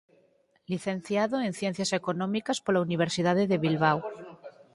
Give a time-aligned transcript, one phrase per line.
[0.71, 3.99] Licenciado en Ciencias Económicas pola Universidade de Bilbao.